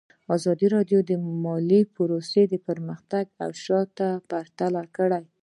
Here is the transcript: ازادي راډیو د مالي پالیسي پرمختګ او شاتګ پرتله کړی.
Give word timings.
ازادي 0.35 0.67
راډیو 0.75 0.99
د 1.09 1.11
مالي 1.43 1.81
پالیسي 1.95 2.43
پرمختګ 2.67 3.25
او 3.43 3.49
شاتګ 3.63 4.17
پرتله 4.31 4.83
کړی. 4.97 5.23